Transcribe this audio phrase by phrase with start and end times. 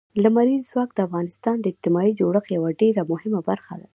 [0.23, 3.87] لمریز ځواک د افغانستان د اجتماعي جوړښت یوه ډېره مهمه برخه ده.